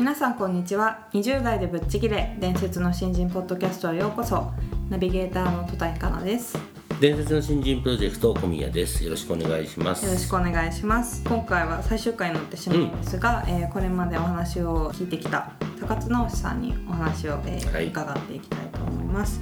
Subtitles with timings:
[0.00, 1.08] 皆さんこんにちは。
[1.12, 4.50] 20代でぶっちぎれ伝説の新人ポッドキャストへようこそ。
[4.88, 6.56] ナビゲーターの戸谷香奈です。
[7.02, 9.04] 伝説の新人プロジェクト小宮です。
[9.04, 10.06] よろしくお願いします。
[10.06, 11.22] よろしくお願いします。
[11.24, 19.38] 今回は最終回になってしまうんですが、うん、えー、これまでお話を聞いてきた高津直さんにお話を、えーはい、伺っていきたいと思います。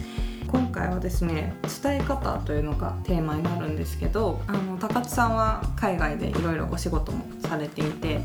[0.48, 8.22] 今回はですね伝え方というのがテーマになるんですけどあの高津さんは海外でいろいろお仕事もされていて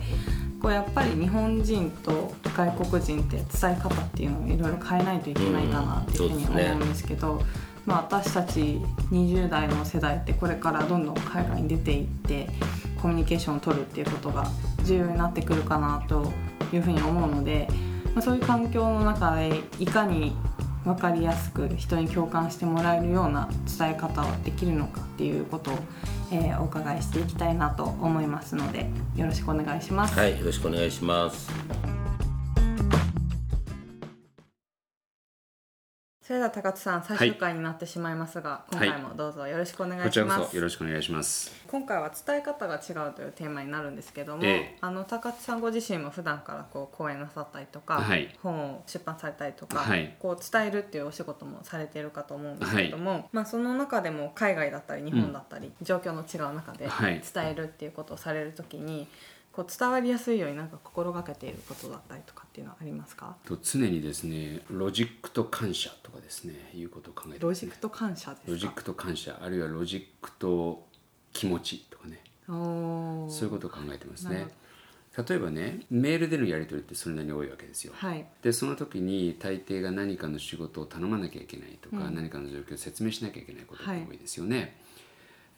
[0.64, 7.46] こうやっぱり日本人と外国人って伝え方っていうのをいろいろ変えないといけないかなっていうふうに思うんですけど、うんね、
[7.86, 8.80] まあ、私たち
[9.12, 12.48] 20代の世代ってこれからどんどん海外に出ていって
[13.02, 14.48] コミュニケーションを取るっていうことが
[14.86, 16.32] 重要になってくるかなと
[16.72, 17.68] いうふうに思うので、
[18.16, 20.34] まあ、そういう環境の中でいかに
[20.84, 25.80] 分かりやすく人に共感してもらえるような伝え方はできるのかっていうことを
[26.34, 30.18] えー、お伺いしていきたいなと思いますのでよろしくお願いします。
[30.18, 31.83] はいよろしくお願いします
[36.26, 41.52] それでは高津さん最終回になってしまいますが、はい、今回もどうぞよろしくお願いします、こちらこそよろしくお願いします。
[41.68, 56.88] 今回は伝え方が違うというテーマになるんですけども、ええ、あの高津さんご自身も普段からこう講演なさったりとか、はい、本を出版されたりとか、はい、こう伝えるっていうお仕事もされているかと思うんですけども、まあ、その中でも海外だったり日本だったり、うん、状況の違う中で
[57.34, 59.10] 伝えるっていうことをされるときに、
[59.52, 63.36] こう伝わりやすいようになんか心がけていることだったりとかっていうのはありますか？
[63.46, 70.86] と常にですねロジックと感謝とかですねいうことを考えて、ね、ロジックと感謝ですロジックと感謝あるいはロジックと
[71.32, 72.22] 気持ちとかね。
[72.46, 74.46] そういうことを考えてますね。
[75.28, 84.74] 例えばねメールでのやり取りってそれなりに多いわけですよ、はい、でその時に大抵が何かの仕事を頼まなきゃいけないとか、うん、何かの状況を説明しなきゃいけないことが多いですよね、はい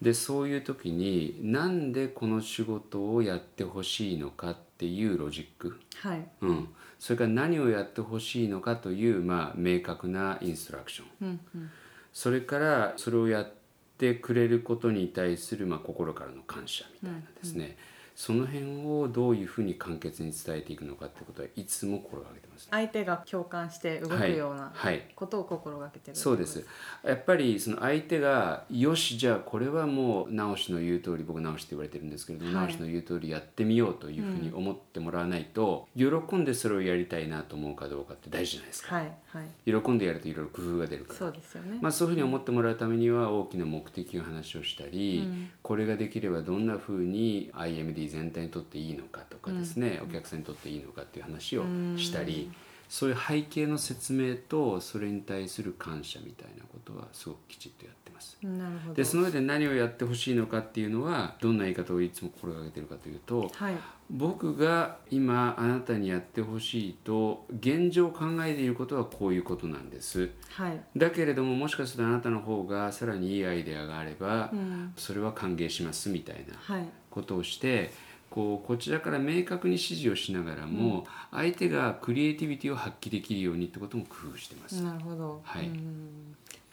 [0.06, 6.24] でそういう時になんでこの仕事をやってほしいのかっていうロジック、はい。
[6.42, 11.72] うん、それから何をやってほしいのかという、まあ、明確なインストラクション、うんうん、
[12.14, 13.52] それからそれをやっ
[13.98, 17.76] てくれることに対する、まあ、心からの感謝みたいなですね、うんうん
[18.16, 24.74] その辺をどういうふうに簡潔に伝えていくのかってことはいつも心がけてます、相手が共感して動くような
[25.16, 26.66] ことを心がけてる、はい、そうです。
[27.04, 39.12] やっぱりその相手がよしじゃあこれはもう直しの言う通り僕直しって言われてるんですけれども、はい、直しの言う通りやってみようというふうに思ってもらわないと、うん、喜んでそれをやりたいなと思うかどうかって大事じゃないですか、はい。
[39.28, 41.20] はい、喜んでやるといろいろ工夫が出るから。
[41.20, 51.64] そうですよね、まあ、そういうふうに思ってもらうためには大きな目的の話をしたり、うん、これができればどんなふうに IMD 全体にとっていいのかとかですね、うん、お客さんにとっていいのかっていう話を
[51.98, 52.52] したり、
[52.90, 58.38] そういう背景の説明とそれに対する感謝みたいなことはすごくきちっとやってます。
[58.94, 63.76] でその上で何をやってほしいのかっていうのはどんな言い方をいつも心がけてるかというと、はい、
[64.10, 77.92] 僕が今あなたにやってほしいと現状考えていることはこういうことなんです、はい、だけれどももしかするとあなたの方がさらにいいアイデアがあれば、うん、それは歓迎しますみたいなことをして、
[78.36, 84.84] こうこちらから明確に指示をしながらも、うん、相手がクリエイティビティを発揮できるようにってことも工夫してます。
[84.84, 85.72] なるほど、はい、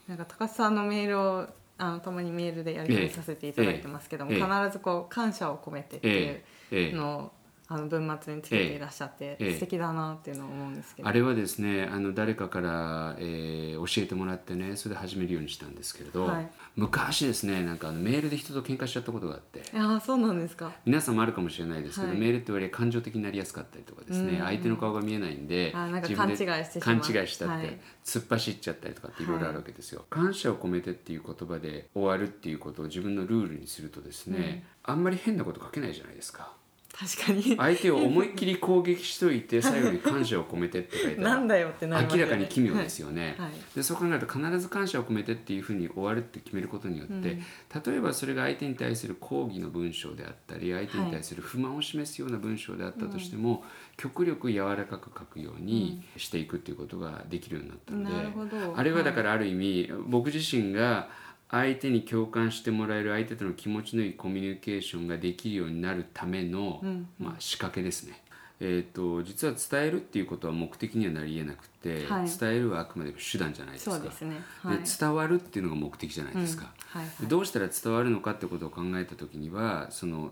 [0.09, 1.47] なんか高須さんのメールを
[1.79, 4.41] あのたまにメールでやり取りさせていただいてますけども、ええ。
[4.41, 7.33] 必ずこう感謝を込めてっていうのを
[7.69, 11.09] あの文末につけていらっしゃって、ええ、素敵だなっていうのを思うんですけど。
[11.09, 19.63] あれはですねあの誰かから、えー、教えてもらってねそれで始めるようにしたんですけれど、はい、昔ですねなんかあのメールで人と喧嘩しちゃったことがあって。
[19.75, 20.73] あそうなんですか。
[20.85, 36.53] 皆さんもあるかもしれないですけど、はい、メールって割合感情的になりやすかったりとかですね、相手の顔が見えないんであなんか勘違いして勘違いしたって、はい、突っ走っちゃったりとかっていろいろあるわけですよ、感謝を込めてっていう言葉で終わるっていうことを自分のルールにするとですね、うん、あんまり変なこと書けないじゃないですか。
[36.93, 37.57] 確かに。
[37.57, 43.49] 相手を思いっきり攻撃しといて 最後に感謝を込めてって書いてなんだよってなる、ね、明らかに奇妙ですよね、はい。
[43.49, 53.61] はい、でそう考えると必ず感謝を込めてっていうふうに終わるって決めることによって、うん、例えばそれが相手に対する抗議の文章であったり相手に対する不満を示すような文章であったとしても、はい、
[53.97, 61.09] 極力柔らかく書くようにしていくっていうことができるようになったので、うん、あれはだからある意味、僕自身が
[61.53, 66.83] 相手に共感してもらえる相手との気持ちのいいコミュニケーションができるようになるための、
[67.19, 68.23] まあ、仕掛けですね。
[68.65, 73.99] えーと、実は伝えるっていうことは目的にはなりえなくて、はい、伝えるはあくまでも手段じゃないですか。
[73.99, 77.01] ですね、はい、で伝わるっていうのが目的じゃないですか、うん。
[77.01, 80.31] はいはい、どうしたら伝わるのかってことを考えた時にはその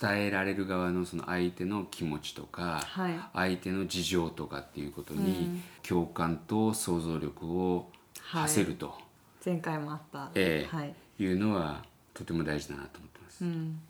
[0.00, 7.90] 伝えられる側のその相手の気持ちとか、はい、相手の事情とかっていうことに共感と想像力を
[8.20, 8.98] 馳せると、
[9.44, 11.82] 前回もあった、えーはい、いうのは
[12.12, 13.44] とても大事だなと思ってます。
[13.44, 13.80] うん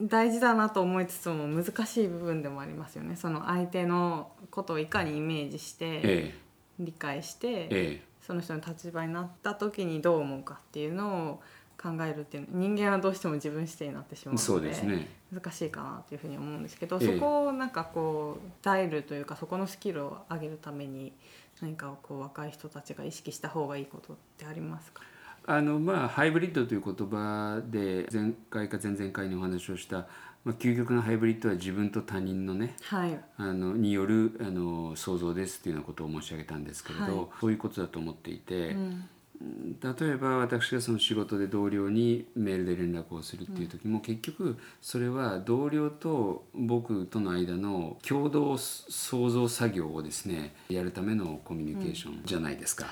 [0.00, 3.16] 大事だなと思いつつも難しい部分でもありますよね。
[3.16, 6.34] その相手のことをいかにイメージして
[6.78, 11.42] 理解して、ええ、その人の立場になった時にどう思うかっていうのを
[11.80, 21.12] 考えるっていう人間はどうしても自分視点になってしまうのでで、ね、難しいかなというふうに思うんですけど、え、そこをなんかこう鍛えるというかそこのスキルを上げるために
[21.60, 25.02] 何かこう若い人たちが意識した方がいいことってありますか？
[25.46, 30.06] あのまあハイブリッドという言葉で前回か前々回にお話をした、
[30.44, 38.70] まあ、究極のハイブリッドは自分と他人のね、はい、あのによるあの想像ですっていうようなことを申し上げたんですけれど、はい、そういうことだと思っていて。
[38.70, 52.86] うん例えば私がその仕事で同僚にメールで連絡をするっていう時も、結局それは同僚と僕との間の共同創造作業をですねやるためのコミュニケーションじゃないですか。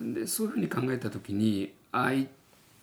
[0.00, 2.26] でそういうふうに考えた時に相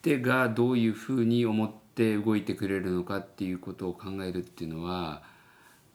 [0.02, 5.22] 手がどういうふうに思って動いてくれるのかっていうことを考えるっていうのは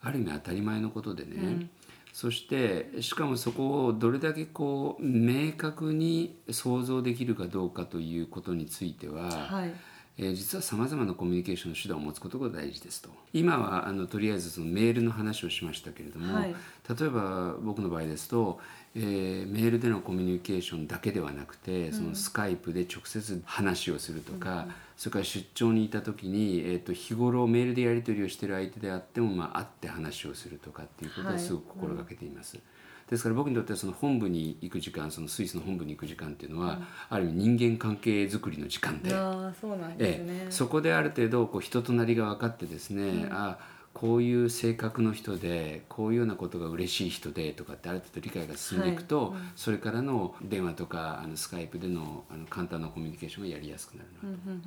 [0.02, 1.70] ある意味当たり前のことでね、うん、
[2.16, 9.74] そしてしかもそこをどれだけこう明確に想像できるかどうかということについては、はい。
[10.16, 13.10] えー、実はさまざまなコミュニケーションの手段を持つことが大事ですと。
[13.34, 16.54] 今はあのとりあえずそのメールの話をしましたけれども、はい、
[16.98, 18.60] 例えば僕の場合ですと、
[18.98, 32.56] えー、メールでのコミュニケーションだけではなくて、そのスカイプで直接話をするとか、うん、それから出張にいた時に、えーと、日頃メールでやり取りをしている相手であっても、まあ、会って話をするとかっていうことをすごく心がけています。
[32.56, 32.76] はいうん
[33.08, 39.14] ですから僕にとってはその本部に行く時間そのスイスの本部に行く時間っていうのは、うん、ある意味人間関係づくりの時間で。
[39.14, 43.58] あそえそこである程度こう人となりが分かってですね、うん、あ
[43.96, 49.40] こういう性格の人でこういうようなことが嬉しい人でとかってある程度理解が進んでいくと、はい。
[49.40, 54.60] うん、それからの電話とかあのスカイプでのあの簡単なコミュニケーションがやりやすくなるなと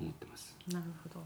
[0.00, 0.56] 思ってます。
[0.72, 1.24] なるほど。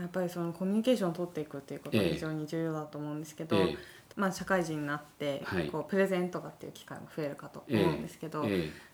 [0.00, 3.76] やっぱりそのコミュニケーションを取っていくっていうことが非常に重要だと思うんですけど、ええ。
[4.14, 8.46] まあ、社会人になって、こうプレゼンとかっていう機会も増えるかと思うんですけど、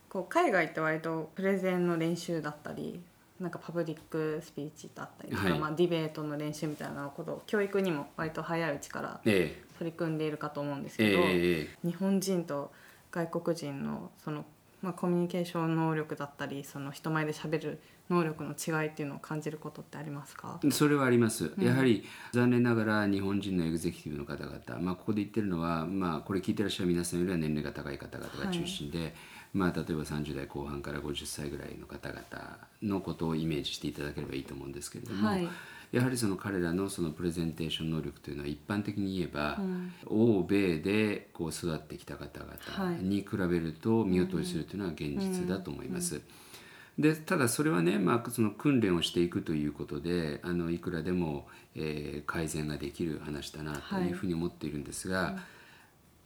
[0.08, 3.02] こう海外って割とプレゼンの練習だったり
[3.40, 12.72] なんかパブリックスピーチだったりとか、はい、まあ、ディベートの練習みたいなことを教育にも割と早いうちから取り組んでいるかと思うんですけど、えー、日本人と
[13.12, 14.44] 外国人のその、
[14.80, 20.60] まあ、コミュニケーション能力だったりその人前でしゃべる能力の違いっていうのを感じることってありますか？
[20.70, 29.12] それはあります、やはり残念ながら日本人のエグゼクティブの方々、まあ、ここで言ってるのは、まあ、これ聞いてらっしゃる皆さんよりは年齢が高い方々が中心で、はい、
[29.52, 32.22] まあ、例えば30代後半から50歳ぐらいの方々
[32.82, 35.28] のことをイメージしていただければいいと思うんですけれども。
[35.28, 35.48] はい
[35.92, 46.20] やはりその彼らのそのプレゼンテーション能力というのは一般的に言えば、うん、欧米でこう育ってきた方々に比べると見劣りするというのは現実だと思います。
[46.98, 51.46] でただそれはね、まあ、その訓練をしていくということであのいくらでも、
[51.76, 55.36] えー、改善ができる話だなというふうに思っているんですが、はい、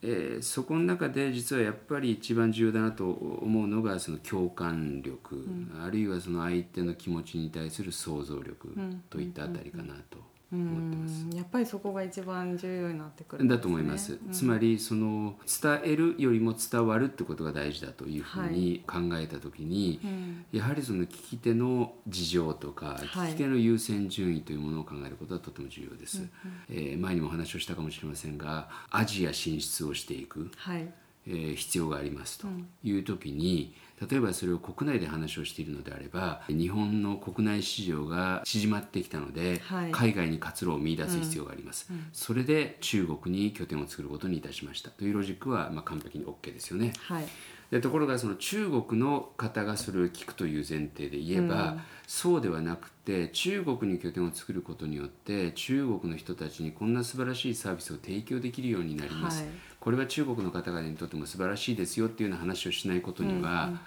[0.04, 8.74] えー、そこの中で実はやっぱり一番重要だなと思うのがその共感力、うん、あるいはその相手の気持ちに対する想像力
[9.08, 10.31] といったあたりかなと。
[10.56, 11.36] 思ってます。
[11.36, 20.10] やっぱりそこが一番重要になってくる、ね、だと思います、うん、つまりその伝えるよりも伝わるってことが大事だというふうに考えた時に、は
[20.52, 26.28] い、やはりその聞き手の事情とか、聞き手の優先順位というものを考えることはとても重要です、
[26.68, 30.92] えー、前にもお話をしたかもしれませんがアジア進出をしていく、はい
[31.26, 32.48] えー、必要がありますと
[32.82, 33.74] いう時に、
[34.10, 41.96] 例えばそれを国内で話をしているのであれば日本の国内市場が縮まってきたので、はい、海外に活路を見出す必要があります、うん。
[41.96, 44.90] うん、それで中国に拠点を作ることにいたしました。
[44.90, 46.92] というロジックはまあ完璧に OK ですよね。
[47.02, 47.24] はい。
[47.70, 59.50] でところがその中国の方がそれを聞くという前提で言えば、うん、そうではなくて中国に拠点を作ることによって中国の人たちにこんな素晴らしいサービスを提供できるようになります、はい、
[59.82, 63.80] これは中国の方々にとっても素晴らしいですよっていうような話をしないことには、うんうん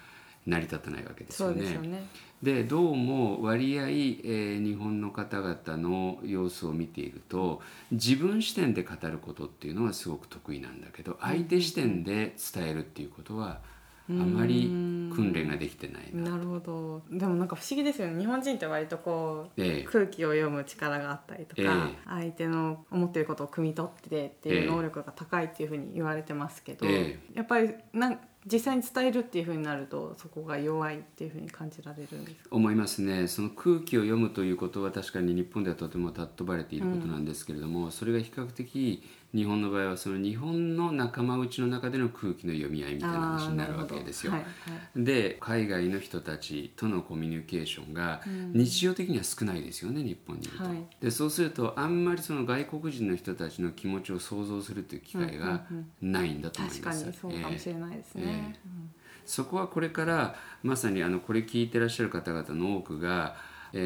[0.46, 2.06] 成り立たないわけですよね。
[2.44, 7.62] で、ね、どうも割合、えー、日本の方々の様子を見ていると
[7.92, 13.62] 自分視点で語ることっていうのはすごく得意なんだけど相手視点で伝えるっていうことは
[14.10, 14.68] あまり
[15.16, 16.32] 訓練ができてないな。
[16.32, 17.02] なるほど。
[17.10, 18.20] でもなんか不思議ですよね。
[18.20, 26.86] 日本人って割とこう、ええ、空気を読む力があったりとか、え、相手の思っていることを汲み取ってっていう能力が高いっていうふうに言われてますけど、
[27.34, 33.28] やっぱりなん実際に伝えるっていうふうになるとそこが弱いっていうふうに感じられるんです思いますね。
[33.28, 39.04] その空気を読むということは確かに日本ではとても尊ばれていることなんですけれども、うん、それが比較的
[39.36, 44.32] 日本の場合はその日本の仲間内の中での空気の読み合いみたいな話になるわけですよ。
[44.32, 44.48] はいは
[44.96, 48.22] い、で海外の人たちとのコミュニケーションが
[48.54, 50.64] 日常的には少ないですよね、日本にいると。
[50.64, 55.66] はい、でそうするとあんまりその外国人の人たちの気持ちを想像するという機会が
[56.02, 57.04] ないんだと思います。
[57.04, 58.24] 確かにそうかもしれないですね。
[58.24, 63.36] えーえーそこはこれからまさにあのこれ聞いてらっしゃる方々の多くが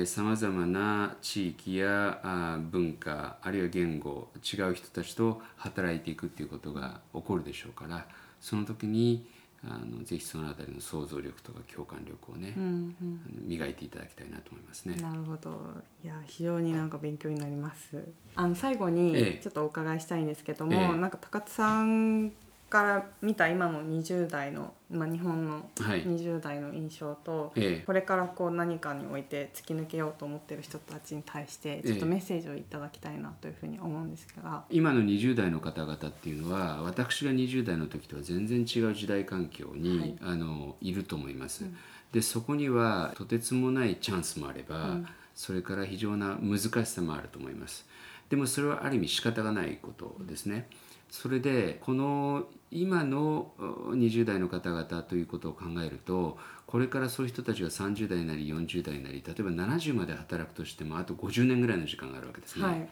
[0.05, 8.05] さまざまな地域やあ文化あるいは言語違う人たちと働いていくっていうことが起こるでしょうから
[8.39, 9.25] その時に
[9.67, 14.95] あのぜひそのあたりの想像力とか共感力をね、うんうん、磨いていただきたいなと思いますね。
[15.01, 15.59] なるほど
[16.03, 18.01] いや非常になんか勉強になります。
[18.35, 22.31] あの最後にちょっとお伺いしたいんですけども、ええ、なんか高津さん
[22.69, 41.65] から見た今の20代の、まあ、日本の20代の印象と、はい、これからこう何かにおいて突き抜けようと思ってる人たちに対してちょっとメッセージをいただきたいなというふうに思うんですが、今の20代の方々っていうのは私が20代の時とは全然違う時代環境に、はい、あのいると思います。
[41.65, 41.77] うん、
[42.13, 47.85] でそこにはとてつもないチャンスもあれば、うん、それから非常な難しさもあると思います。
[48.29, 50.67] でもそれはある意味仕方がないことですね。
[51.09, 56.37] それでこの今の20代の方々ということを考えると
[56.67, 62.65] これからそういう人たちが30代なり40代なり例えば70まで働くとしてもあと50年ぐらいの時間があるわけですね。
[62.65, 62.87] はい、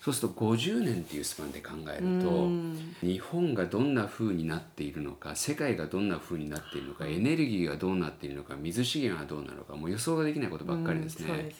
[0.00, 2.48] そうすると50年っていうスパンで考えると
[3.04, 11.52] 日本がどんな風になっているのか世界がどんな風になっているのかエネルギーがどうなっているのか水資源はどうなのかもう予想ができないことばっかりですね。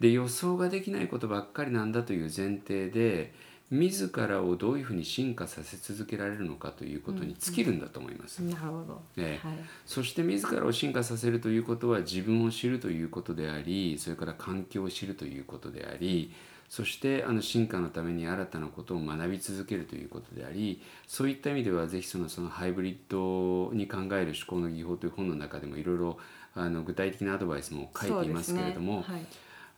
[0.00, 3.34] で、ね、予想ができないことばっかりなんだという前提で
[3.70, 8.42] 自らをどういうふうに進化させ続けられるのかということに尽きるんだと思います。
[8.42, 16.32] うんうん、なるほど、えはい、そして自らを進化させるということは自分を知るということでありそれから環境を知るということであり
[16.68, 26.18] そしてあの進化のために新たなことを学び続けるということでありそういった意味ではぜひそのそのハイブリッドに考える思考の技法という本の中でもいろいろ
[26.54, 29.26] あの具体的なアドバイスも書いていますけれどもそう、ね。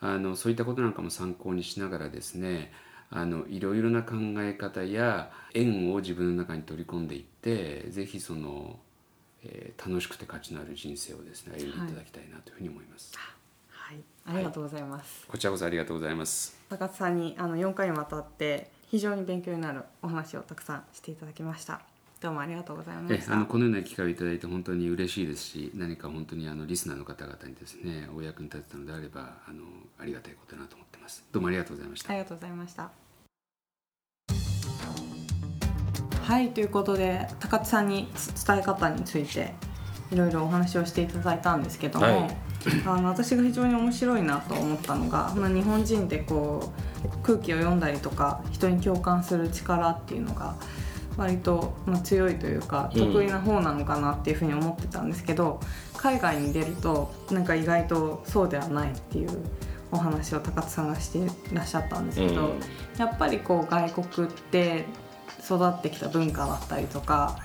[0.01, 2.73] はい、あのそういったことなんかも参考にしながらですね
[3.11, 8.79] あのいろいろな考え方や縁を自分の中に取り込んでいってぜひその、
[9.43, 13.13] えー、楽しくて価値のある人生をですね歩んでいただきたいなというふうに思います。
[13.71, 16.59] はい、はい、ありがとうございます、はい、こちらこそありがとうございます。
[16.69, 21.81] 高津さんにあの4回にわたって非常に勉強になるお話をたくさんしていただきました。
[22.21, 29.63] どうもありがとうございましあのこのような機会をいただいて本当に嬉しいですし何か本当にあのリスナーの方々にですねお役に立てたのであればあの
[30.01, 31.25] ありがたいことだなと思ってます。
[31.31, 32.11] どうもありがとうございました。
[32.11, 32.91] ありがとうございました。
[36.25, 38.09] はいということで高津さんに
[38.47, 39.55] 伝え方について
[40.11, 42.37] いろいろお話をしていただいたんですけども、はい、
[42.85, 46.73] あの私が非常に面白いなと思ったのが、まあ、日本人ってこ
[47.05, 50.57] う空気を読んだりとか人に共感する力っていうのが
[51.19, 55.61] 割と、まあ、強いというか得意な方なのかなっていうふうに思ってたんですけど、
[55.95, 59.31] うん、海外に出るとなんか意外とそうではないっていう
[59.91, 61.23] お話を高津さんがしてい
[61.53, 62.61] らっしゃったんですけど、うん、
[62.99, 64.85] やっぱりこう外国って
[65.45, 67.41] 育ってきた文化だったりとか、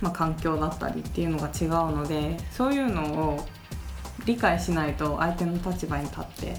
[0.00, 3.46] まあ、環境だったりっていうのが違うのでそういうのを
[4.24, 6.54] 理解しないと相手の立場に立って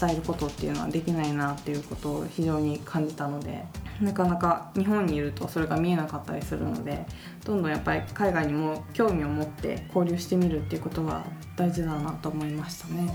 [0.00, 3.64] 伝えることっていうのはできないなっていうことを非常に感じたので
[4.00, 7.06] なかなか日本にいるとそれが見えなかったりするので
[7.44, 11.24] どんどんやっぱり海外にも興味を持って交流してみるっていうことは
[11.56, 13.14] 大事だなと思いましたね。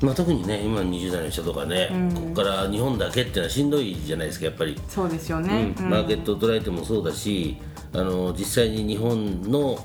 [0.00, 4.80] まあ、特にね今20代の人とかね、うん、ここから日本だけっていうのはしんどいじゃないですかやっぱり。
[4.88, 7.58] そうですよね、うん、マーケットを捉えてもそうだし
[7.92, 9.84] あの実際に日本の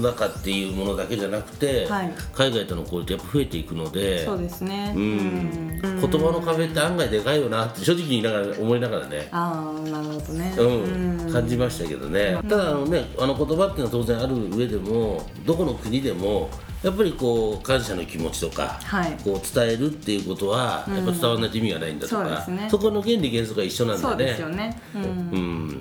[0.00, 9.28] 中っていうものだけじゃなくて、はい、海外との交流ってやっぱ増えていくのでそうですね、うん、言葉の壁って案外でかいよなって正直言いながら思いながらね。
[9.32, 16.48] ああなるほどね、うん、感じましたけどね、ただあのねあの言葉っていうのは当然ある上でもどこの国でも
[16.82, 24.08] やっぱりこう感謝の気持ちとか、はい、こう伝えるっていうことはやっぱ伝わらないと意味がないんだとか、うんそね、そこの原理原則が一緒なんでね。
[24.08, 25.80] そうですよね、うん、うん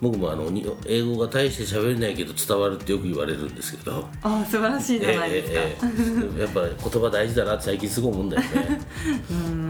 [0.00, 0.50] 僕もあの
[0.86, 4.06] 英語が大して喋れないけど伝わるってよく言われるんですけど。
[4.22, 6.60] あ素晴らしいじゃないですか、えーえー、やっぱ
[6.90, 8.48] 言葉大事だなって最近すごい思うんだよね。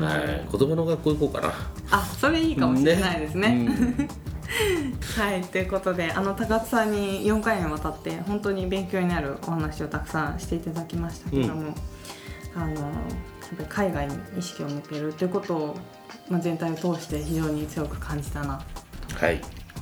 [0.05, 1.55] はい、言葉の学校行こうかな。
[1.91, 4.09] あそれいいかもしれないですね、ね。
[5.17, 11.61] はいということであの高津さんに4回にわたって本当に勉強になるお話をたくさんしていただきましたけども、
[12.57, 12.93] うん、あの
[13.69, 15.77] 海外に意識を向けるということを、
[16.29, 18.61] まあ、全体を通して非常に強く感じたな。
[19.09, 19.15] と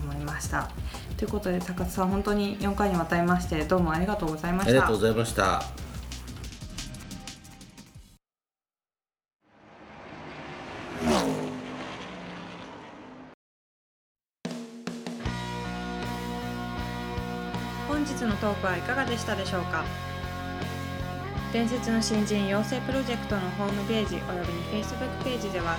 [0.04, 0.58] 思いました。
[0.58, 0.70] は
[1.11, 4.70] い、ということで高津さん本当に4回にわたりましてどうもありがとうございました。
[4.70, 5.62] ありがとうございました。
[18.40, 19.84] トークはいかがでしたでしょうか？
[21.52, 25.78] 伝説の新人養成プロジェクトのホームページおよびに Facebook ページでは